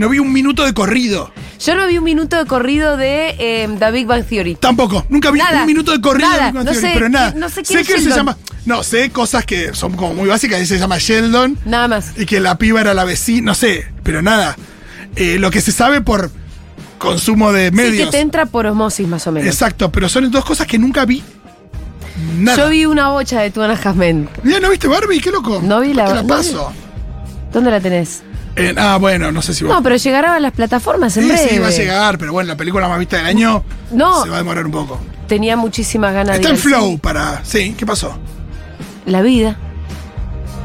[0.00, 1.30] No vi un minuto de corrido.
[1.62, 4.54] Yo no vi un minuto de corrido de eh, The Big Bang Theory.
[4.54, 5.04] Tampoco.
[5.10, 5.60] Nunca vi Nada.
[5.60, 6.38] un minuto de corrido Nada.
[6.38, 7.34] de Big Bang No Theory, sé pero nada.
[7.36, 8.34] no sé quién sé es que se llama.
[8.64, 10.66] No, sé cosas que son como muy básicas.
[10.66, 11.58] Se llama Sheldon.
[11.66, 12.12] Nada más.
[12.18, 13.42] Y que la piba era la vecina.
[13.50, 14.56] No sé, pero nada.
[15.16, 16.30] Eh, lo que se sabe por
[16.96, 18.06] consumo de Sí, medios.
[18.06, 19.52] que te entra por osmosis más o menos.
[19.52, 21.22] Exacto, pero son dos cosas que nunca vi.
[22.38, 22.56] Nada.
[22.56, 24.30] Yo vi una bocha de Two and a Half Men.
[24.44, 25.20] Mira, ¿no viste Barbie?
[25.20, 25.60] Qué loco.
[25.62, 26.72] No vi la- no paso.
[27.52, 28.22] ¿Dónde la tenés?
[28.56, 29.72] Eh, ah, bueno, no sé si vos.
[29.74, 31.48] No, pero llegará a las plataformas en sí, breve.
[31.50, 34.22] sí, va a llegar, pero bueno, la película más vista del año No.
[34.24, 35.00] se va a demorar un poco.
[35.28, 37.44] Tenía muchísimas ganas Está de en ir al flow para.
[37.44, 38.18] Sí, ¿qué pasó?
[39.06, 39.56] La vida.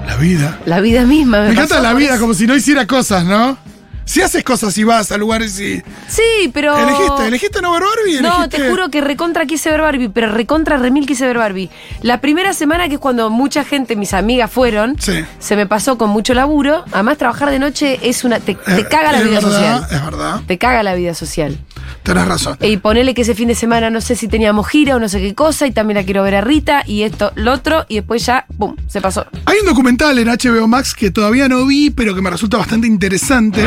[0.07, 0.59] La vida.
[0.65, 1.39] La vida misma.
[1.41, 2.21] Me, Me encanta la vida eso.
[2.21, 3.57] como si no hiciera cosas, ¿no?
[4.05, 5.81] Si haces cosas y vas a lugares y.
[6.07, 6.77] Sí, pero.
[6.77, 7.27] ¿Elegiste?
[7.27, 8.21] ¿Elegiste no ver Barbie?
[8.21, 11.69] No, ¿Elegiste- te juro que recontra quise ver Barbie, pero recontra remil quise ver Barbie.
[12.01, 15.25] La primera semana, que es cuando mucha gente, mis amigas fueron, Sí.
[15.39, 16.85] se me pasó con mucho laburo.
[16.91, 18.39] Además, trabajar de noche es una.
[18.39, 19.87] Te, te Eh, caga la es vida verdad, social.
[19.91, 20.41] Es verdad.
[20.47, 21.57] Te caga la vida social.
[22.03, 22.57] Tenés razón.
[22.61, 25.19] Y ponele que ese fin de semana no sé si teníamos gira o no sé
[25.19, 28.25] qué cosa, y también la quiero ver a Rita, y esto, lo otro, y después
[28.25, 28.75] ya, ¡pum!
[28.87, 29.25] Se pasó.
[29.45, 32.87] Hay un documental en HBO Max que todavía no vi, pero que me resulta bastante
[32.87, 33.63] interesante,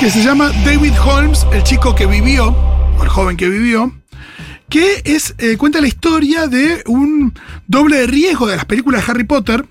[0.00, 2.48] que se llama David Holmes, el chico que vivió,
[2.98, 3.92] o el joven que vivió,
[4.72, 7.34] que es, eh, cuenta la historia de un
[7.66, 9.66] doble de riesgo de las películas de Harry Potter,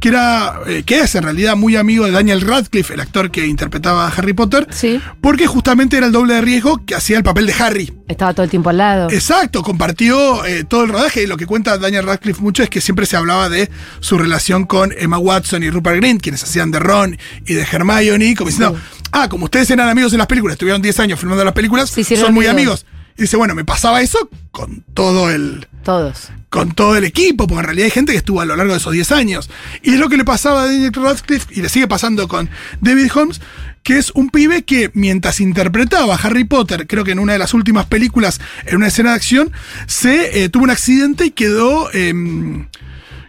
[0.00, 3.46] que era, eh, que es en realidad muy amigo de Daniel Radcliffe, el actor que
[3.46, 5.00] interpretaba a Harry Potter, Sí.
[5.20, 7.92] porque justamente era el doble de riesgo que hacía el papel de Harry.
[8.08, 9.10] Estaba todo el tiempo al lado.
[9.10, 12.80] Exacto, compartió eh, todo el rodaje y lo que cuenta Daniel Radcliffe mucho es que
[12.80, 16.78] siempre se hablaba de su relación con Emma Watson y Rupert Grint, quienes hacían de
[16.78, 18.78] Ron y de Hermione, como diciendo,
[19.12, 22.34] ah, como ustedes eran amigos en las películas, estuvieron 10 años filmando las películas, son
[22.34, 22.84] muy amigos.
[22.84, 22.86] amigos.
[23.18, 26.28] Y dice, bueno, me pasaba eso con todo el Todos.
[26.50, 28.78] con todo el equipo, porque en realidad hay gente que estuvo a lo largo de
[28.78, 29.50] esos 10 años.
[29.82, 32.50] Y es lo que le pasaba a Daniel Radcliffe y le sigue pasando con
[32.80, 33.40] David Holmes,
[33.82, 37.38] que es un pibe que mientras interpretaba a Harry Potter, creo que en una de
[37.38, 39.52] las últimas películas, en una escena de acción,
[39.86, 42.66] se eh, tuvo un accidente y quedó, em,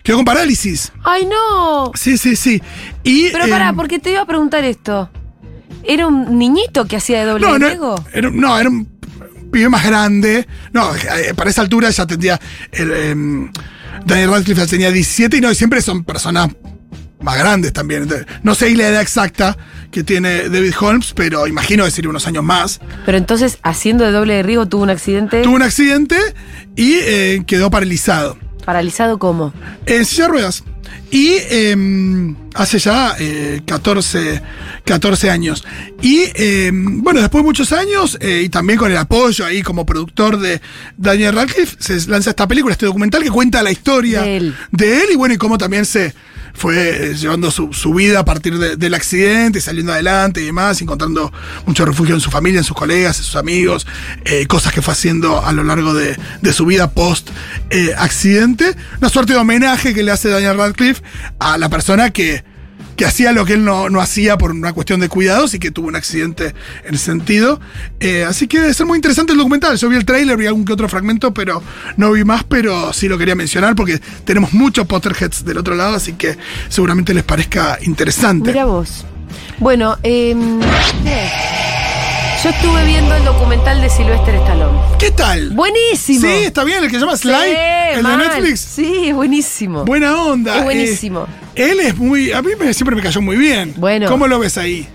[0.04, 0.92] quedó con parálisis.
[1.04, 1.92] ¡Ay, no!
[1.96, 2.62] Sí, sí, sí.
[3.04, 5.10] Y, Pero pará, em, porque te iba a preguntar esto.
[5.84, 8.97] ¿Era un niñito que hacía de doble no, no, era, no, era un
[9.52, 10.48] pibe más grande.
[10.74, 12.40] No, eh, para esa altura ya tendría.
[12.72, 13.52] El, em,
[14.06, 16.50] Daniel Radcliffe ya tenía 17 y no, y siempre son personas
[17.22, 18.04] más grandes también.
[18.04, 19.58] Entonces, no sé la edad exacta
[19.92, 22.80] que tiene David Holmes, pero imagino que sería unos años más.
[23.06, 25.42] Pero entonces, haciendo de doble riesgo, tuvo un accidente.
[25.42, 26.18] Tuvo un accidente
[26.76, 28.38] y eh, quedó paralizado.
[28.66, 29.54] ¿Paralizado cómo?
[29.86, 30.64] En silla de ruedas.
[31.10, 34.42] Y em, hace ya eh, 14,
[34.84, 35.64] 14 años.
[36.02, 39.86] Y em, bueno, después de muchos años, eh, y también con el apoyo ahí como
[39.86, 40.62] productor de
[40.98, 44.56] Daniel Radcliffe, se lanza esta película, este documental que cuenta la historia De él.
[44.72, 46.14] de él y bueno, y cómo también se
[46.58, 50.82] fue eh, llevando su, su vida a partir de- del accidente, saliendo adelante y demás,
[50.82, 51.32] encontrando
[51.66, 53.86] mucho refugio en su familia, en sus colegas, en sus amigos,
[54.26, 57.30] eh, cosas que fue haciendo a lo largo de, de su vida post
[57.70, 58.76] eh, accidente.
[59.00, 61.02] Una suerte de homenaje que le hace Daniel Radcliffe
[61.40, 62.44] a la persona que,
[62.98, 65.70] que hacía lo que él no, no hacía por una cuestión de cuidados y que
[65.70, 67.62] tuvo un accidente en ese sentido.
[68.00, 69.78] Eh, así que debe ser muy interesante el documental.
[69.78, 71.62] Yo vi el tráiler, vi algún que otro fragmento, pero
[71.96, 75.96] no vi más, pero sí lo quería mencionar porque tenemos muchos Potterheads del otro lado,
[75.96, 76.38] así que
[76.70, 78.52] seguramente les parezca interesante.
[78.52, 79.06] Mira vos.
[79.60, 80.60] Bueno, em,
[82.44, 84.78] yo estuve viendo el documental de Sylvester Stallone.
[85.00, 85.50] ¿Qué tal?
[85.52, 86.22] Buenísimo.
[86.22, 87.56] Sí, está bien, el que se llama Sly, Sí,
[87.96, 88.20] el mal.
[88.20, 88.60] de Netflix.
[88.60, 89.86] Sí, es buenísimo.
[89.86, 90.58] Buena onda.
[90.60, 91.28] Es buenísimo.
[91.56, 92.32] Eh, él es muy.
[92.32, 93.74] A mí me- siempre me cayó muy bien.
[93.78, 94.08] Bueno.
[94.10, 94.88] ¿Cómo lo ves ahí?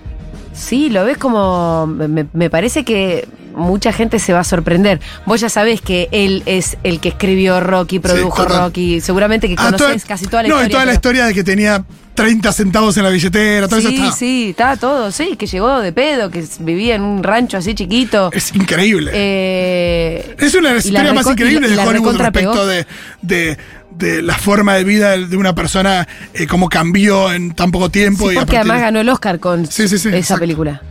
[0.53, 1.85] Sí, lo ves como.
[1.87, 4.99] Me, me parece que mucha gente se va a sorprender.
[5.25, 8.45] Vos ya sabés que él es el que escribió Rocky, produjo.
[8.45, 8.99] Rocky.
[9.01, 10.73] Seguramente que Ah, conocés toda- casi toda la no, y historia.
[10.75, 11.83] toda la historia de que tenía
[12.15, 14.11] 30 centavos en la billetera, todo sí, eso está.
[14.15, 18.29] sí, está todo, sí, que llegó de pedo, que vivía en un rancho así chiquito.
[18.33, 19.11] Es increíble.
[19.13, 22.85] Eh, Es una de las la historias más increíbles de Hollywood respecto de,
[23.21, 23.57] de-
[23.97, 28.27] de la forma de vida de una persona, eh, cómo cambió en tan poco tiempo.
[28.29, 30.41] Sí, y porque además de- ganó el Oscar con Sí, sí, sí, esa exacto.
[30.41, 30.81] película.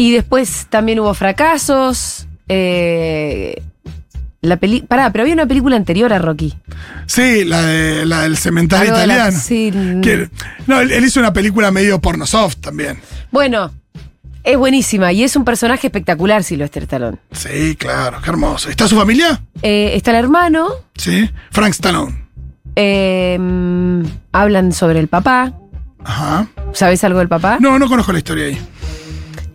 [0.00, 2.26] Y después también hubo fracasos.
[2.48, 3.62] eh,
[4.40, 6.54] la peli Pará, pero había una película anterior a Rocky.
[7.04, 9.38] Sí, la, de, la del cementerio de la- italiano.
[9.38, 10.00] sí, mm.
[10.00, 10.30] Que-
[10.66, 12.98] no, él, él hizo una película medio porno soft también.
[13.30, 13.70] Bueno,
[14.42, 17.18] es buenísima y es un personaje espectacular, Sylvester Stallone.
[17.32, 18.70] Sí, claro, qué hermoso.
[18.70, 19.42] ¿Está su familia?
[19.60, 21.28] Eh, está el hermano, Sí.
[21.50, 22.24] Frank Stallone.
[22.76, 25.52] eh, mm, hablan sobre el papá.
[26.02, 26.46] Ajá.
[26.72, 27.58] ¿Sabes algo del papá?
[27.60, 28.58] No, no conozco la historia ahí.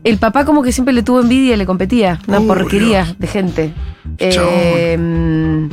[0.06, 2.20] El papá como que siempre le tuvo envidia y le competía.
[2.28, 3.74] Una porquería de gente.
[4.20, 5.70] Eh, mm,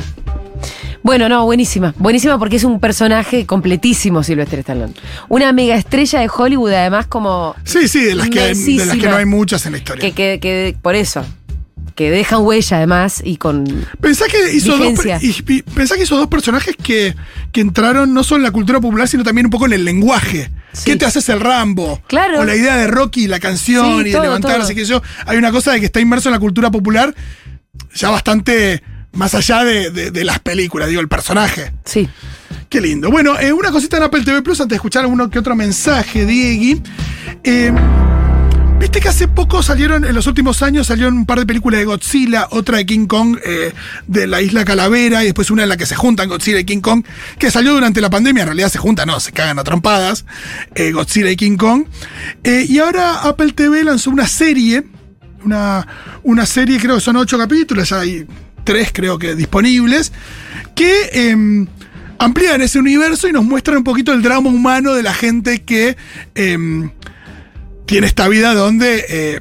[1.03, 1.95] bueno, no, buenísima.
[1.99, 4.95] Buenísima porque es un personaje completísimo, Sylvester Stallone.
[5.29, 7.55] Una mega estrella de Hollywood, además como...
[7.65, 10.01] Sí, sí, de las, que, de las que no hay muchas en la historia.
[10.01, 11.25] Que, que, que- por eso.
[11.95, 13.65] Que dejan huella además y con...
[14.01, 15.19] Pensá que hizo dos, Vigencia.
[15.21, 17.15] y- y pensá que hizo dos personajes que,
[17.53, 20.51] que entraron no solo en la cultura popular, sino también un poco en el lenguaje.
[20.85, 22.01] ¿Qué te haces el Rambo?
[22.07, 22.41] Claro.
[22.41, 24.75] O la idea de Rocky, la canción Sí, y todo, de levantarse, todo.
[24.75, 25.03] que yo.
[25.27, 27.15] Hay una cosa de que está inmerso en la cultura popular
[27.95, 31.73] ya bastante más allá de, de- de las películas, digo, el personaje.
[31.85, 32.09] Sí.
[32.71, 33.11] Qué lindo.
[33.11, 36.25] Bueno, eh, una cosita en Apple TV Plus antes de escuchar uno que otro mensaje,
[36.25, 36.81] Diegui.
[37.45, 37.71] Eh,
[38.83, 41.85] Viste que hace poco salieron, en los últimos años, salieron un par de películas de
[41.85, 43.73] Godzilla, otra de King Kong eh,
[44.09, 46.81] de la isla Calavera, y después una en la que se juntan Godzilla y King
[46.81, 47.05] Kong,
[47.39, 50.25] que salió durante la pandemia, en realidad se juntan, no, se cagan a trompadas,
[50.75, 51.85] eh, Godzilla y King Kong.
[52.43, 54.83] Eh, y ahora Apple TV lanzó una serie,
[55.45, 55.87] una,
[56.25, 58.27] una serie, creo que son ocho capítulos, ya hay
[58.65, 60.13] tres creo que disponibles,
[60.75, 61.69] que em,
[62.19, 65.97] amplían ese universo y nos muestran un poquito el drama humano de la gente que
[66.35, 66.91] em,
[67.93, 69.41] tiene esta vida donde eh,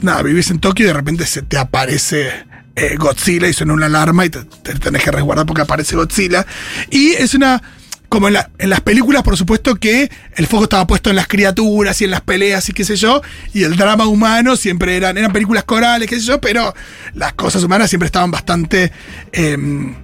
[0.00, 2.28] nada, vivís en Tokio y de repente se te aparece
[2.76, 6.46] eh, Godzilla y suena una alarma y te, te tenés que resguardar porque aparece Godzilla.
[6.90, 7.62] Y es una.
[8.08, 11.28] Como en, la- en las películas, por supuesto que el foco estaba puesto en las
[11.28, 13.22] criaturas y en las peleas y qué sé yo,
[13.54, 16.74] y el drama humano siempre eran, eran películas corales, qué sé yo, pero
[17.14, 18.90] las cosas humanas siempre estaban bastante.
[19.30, 19.94] em,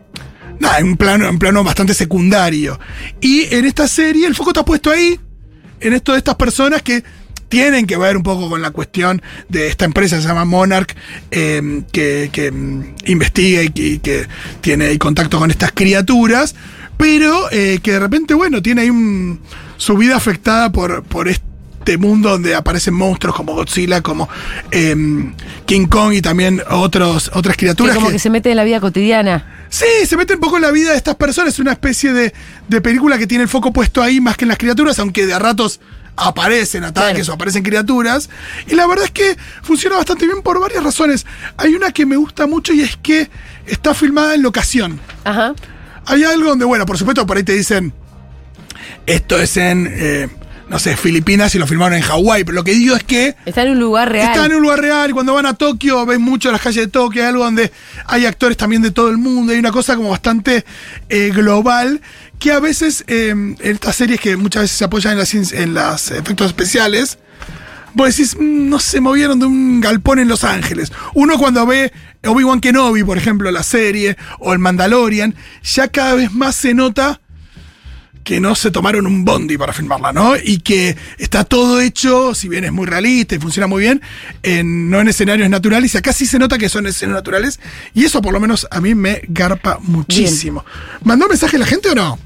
[0.60, 2.78] nada, en un plano, en plano bastante secundario.
[3.20, 5.18] Y en esta serie el foco está puesto ahí,
[5.80, 7.02] en esto de estas personas que
[7.48, 10.96] tienen que ver un poco con la cuestión de esta empresa que se llama Monarch,
[11.30, 14.26] eh, que, que, mm, investiga y que, que
[14.60, 16.54] tiene contacto con estas criaturas,
[16.96, 19.40] pero eh, que de repente, bueno, tiene ahí un-
[19.76, 21.28] su vida afectada por, por
[21.86, 24.28] este mundo donde aparecen monstruos como Godzilla, como
[24.72, 24.96] eh,
[25.66, 27.94] King Kong y también otros, otras Que criaturas.
[27.94, 29.46] como que- que se mete en la vida cotidiana.
[29.68, 31.54] Sí, se mete un poco en la vida de estas personas.
[31.54, 32.34] Es una especie de,
[32.66, 35.34] de película que tiene el foco puesto ahí más que en las criaturas, aunque de
[35.34, 35.78] a ratos
[36.16, 38.30] aparecen ataques o aparecen criaturas.
[38.66, 41.24] Y la verdad es que funciona bastante bien por varias razones.
[41.56, 43.30] Hay una que me gusta mucho y es que
[43.66, 44.98] está filmada en locación.
[45.22, 45.54] Ajá.
[46.06, 47.92] Hay algo donde, bueno, por supuesto, por ahí te dicen,
[49.06, 50.28] esto es en, eh,
[50.68, 53.36] no sé, Filipinas y lo filmaron en Hawái, pero lo que digo es que...
[53.44, 54.32] Está en un lugar real.
[54.32, 56.90] Está en un lugar real y cuando van a Tokio ves mucho las calles de
[56.90, 57.70] Tokio, hay algo donde
[58.06, 60.64] hay actores también de todo el mundo, hay una cosa como bastante
[61.08, 62.00] eh, global
[62.38, 65.74] que a veces eh, en estas series que muchas veces se apoyan en las, en
[65.74, 67.18] las efectos especiales,
[67.94, 70.92] vos decís, "Mm, no se movieron de un galpón en Los Ángeles.
[71.14, 71.92] Uno cuando ve
[72.24, 77.20] Obi-Wan Kenobi, por ejemplo, la serie, o el Mandalorian, ya cada vez más se nota
[78.26, 80.34] que no se tomaron un bondi para filmarla, ¿no?
[80.36, 84.02] Y que está todo hecho, si bien es muy realista y funciona muy bien,
[84.42, 87.60] en- no en escenarios naturales, y acá sí se nota que son escenarios naturales,
[87.94, 90.64] y eso por lo menos a mí me garpa muchísimo.
[91.04, 92.18] ¿Mandó mensaje la gente o no?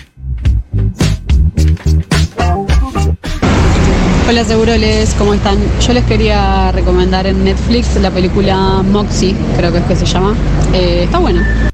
[4.27, 5.59] Hola Seguroles, ¿cómo están?
[5.87, 10.35] Yo les quería recomendar en Netflix la película Moxie, creo que es que se llama.
[10.73, 11.70] Eh, está buena.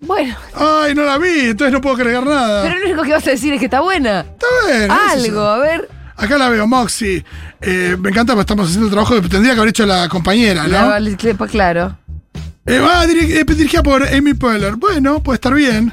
[0.00, 0.34] Bueno.
[0.54, 2.62] Ay, no la vi, entonces no puedo agregar nada.
[2.62, 4.20] Pero lo único que vas a decir es que está buena.
[4.20, 4.90] Está bien.
[4.90, 5.88] Algo, a ver.
[6.16, 7.24] Acá la veo, Moxie.
[7.60, 10.66] Eh, me encanta porque estamos haciendo el trabajo que tendría que haber hecho la compañera,
[10.66, 10.98] ¿no?
[10.98, 11.16] La-
[11.50, 11.96] claro.
[12.66, 14.76] Eh, va diri- eh, dirigida por Amy Poehler.
[14.76, 15.92] Bueno, puede estar bien.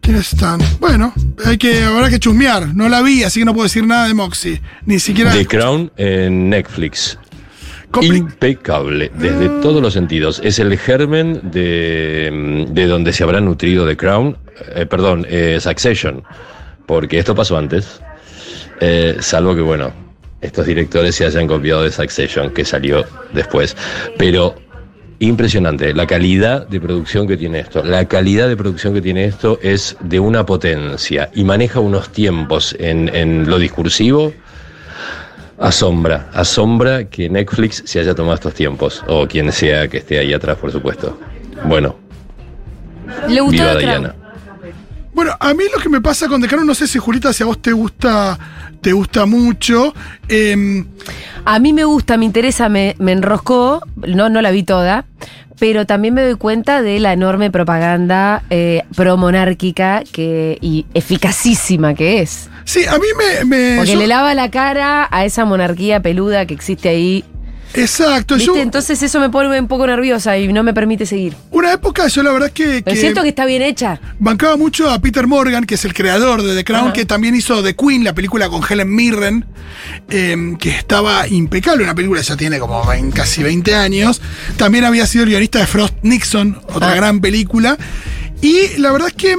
[0.00, 0.60] ¿Quiénes están?
[0.80, 1.14] Bueno,
[1.46, 2.74] hay que, habrá que chusmear.
[2.74, 4.60] No la vi, así que no puedo decir nada de Moxie.
[4.84, 5.32] Ni siquiera.
[5.32, 7.18] The Crown en Netflix.
[8.02, 10.40] Impecable, desde todos los sentidos.
[10.44, 14.36] Es el germen de, de donde se habrá nutrido The Crown,
[14.74, 16.22] eh, perdón, eh, Succession,
[16.86, 18.00] porque esto pasó antes,
[18.80, 19.92] eh, salvo que, bueno,
[20.40, 23.76] estos directores se hayan copiado de Succession, que salió después.
[24.18, 24.54] Pero
[25.18, 27.82] impresionante, la calidad de producción que tiene esto.
[27.82, 32.76] La calidad de producción que tiene esto es de una potencia y maneja unos tiempos
[32.78, 34.34] en, en lo discursivo.
[35.66, 40.32] Asombra, asombra que Netflix se haya tomado estos tiempos, o quien sea que esté ahí
[40.34, 41.18] atrás, por supuesto.
[41.64, 41.96] Bueno,
[43.28, 43.74] Le gustó viva.
[43.76, 44.14] Diana.
[45.14, 47.46] Bueno, a mí lo que me pasa con Crown, no sé si Julita, si a
[47.46, 48.38] vos te gusta,
[48.82, 49.94] te gusta mucho.
[50.28, 50.84] em,
[51.46, 55.06] A mí me gusta, me interesa, me, me enroscó, no, no la vi toda,
[55.64, 62.20] pero también me doy cuenta de la enorme propaganda eh, promonárquica que, y eficacísima que
[62.20, 62.50] es.
[62.64, 63.44] Sí, a mí me.
[63.46, 67.24] me- Porque yo- le lava la cara a esa monarquía peluda que existe ahí.
[67.74, 68.46] Exacto, ¿Viste?
[68.54, 68.56] yo.
[68.60, 71.34] Entonces eso me pone un poco nerviosa y no me permite seguir.
[71.50, 72.82] Una época, yo la verdad que.
[72.84, 74.00] Pero que siento que está bien hecha.
[74.18, 76.92] Bancaba mucho a Peter Morgan, que es el creador de The Crown, Ajá.
[76.92, 79.44] que también hizo The Queen, la película con Helen Mirren,
[80.08, 81.82] eh, que estaba impecable.
[81.84, 84.20] Una película que ya tiene como 20 casi 20 años.
[84.56, 86.94] También había sido el guionista de Frost Nixon, otra Ah.
[86.94, 87.76] gran película.
[88.40, 89.36] Y la verdad es que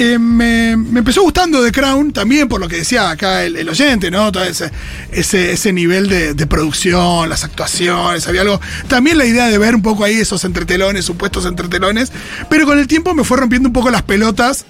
[0.00, 4.12] eh, me, me empezó gustando The Crown, también por lo que decía acá el, oyente,
[4.12, 4.30] ¿no?
[4.30, 4.70] Todo ese,
[5.10, 8.60] ese, ese nivel de, de producción, las actuaciones, había algo.
[8.86, 12.12] También la idea de ver un poco ahí esos entretelones, supuestos entretelones.
[12.48, 14.66] Pero con el tiempo me fue rompiendo un poco las pelotas,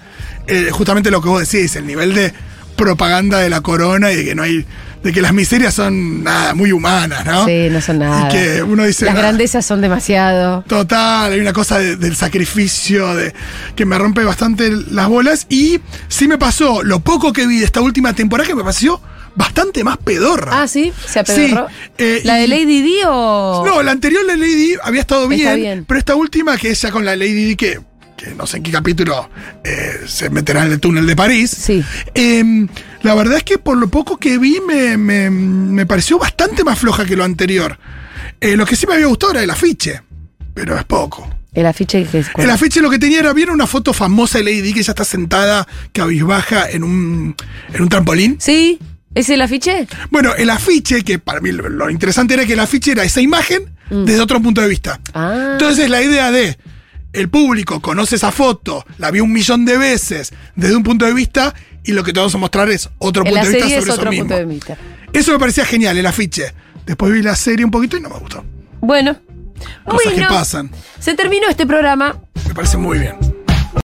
[0.47, 2.33] eh, justamente lo que vos decís, el nivel de
[2.77, 4.65] propaganda de la corona y de que no hay.
[5.03, 7.47] De que las miserias son nada, muy humanas, ¿no?
[7.47, 8.29] Sí, no son nada.
[8.29, 9.05] Y que uno dice.
[9.07, 10.63] Las "Ah, grandezas son demasiado.
[10.67, 13.33] Total, hay una cosa de- del sacrificio de,
[13.77, 15.47] que me rompe bastante las bolas.
[15.49, 19.01] Y sí me pasó, lo poco que vi de esta última temporada que me pareció
[19.35, 20.63] bastante más pedorra.
[20.63, 21.69] Ah, sí, se apedorró.
[21.69, 23.63] Sí, eh, ¿La de Lady Di o.?
[23.65, 25.85] No, la anterior de Lady Di había estado bien.
[25.87, 27.81] pero esta última, que es ya con la Lady Di, que,
[28.17, 29.31] que no sé en qué capítulo
[29.63, 31.51] eh, se meterá en el túnel de París.
[31.57, 31.85] Sí.
[32.15, 32.67] Eh,
[33.03, 36.79] la verdad es que por lo poco que vi me, me- me pareció bastante más
[36.79, 37.79] floja que lo anterior.
[38.41, 40.03] Eh, lo que sí me había gustado era el afiche,
[40.55, 41.29] pero es poco.
[41.55, 42.29] El afiche que es.
[42.37, 44.93] El afiche lo que tenía era, ¿vieron una foto famosa de Lady Di que ella
[44.93, 47.35] está sentada cabizbaja en un,
[47.73, 48.37] en un trampolín?
[48.41, 48.79] Sí,
[49.15, 49.89] ¿Es el afiche?
[50.11, 53.21] Bueno, el afiche, que para mí lo, lo interesante era que el afiche era esa
[53.21, 54.05] imagen Mm.
[54.05, 55.01] desde otro punto de vista.
[55.15, 55.49] Ah.
[55.53, 56.59] Entonces la idea de
[57.15, 61.15] el público conoce esa foto, la vio un millón de veces desde un punto de
[61.15, 61.55] vista
[61.89, 63.95] y lo que te vamos a mostrar es otro punto de vista sobre es eso
[63.95, 64.27] otro mismo.
[64.27, 64.77] punto de vista.
[65.11, 66.53] Eso me parecía genial, el afiche.
[66.85, 68.45] Después vi la serie un poquito y no me gustó.
[68.83, 69.17] Bueno.
[69.87, 70.71] Cosas que bueno, pasan.
[70.99, 72.21] se terminó este programa.
[72.47, 73.17] Me parece muy bien.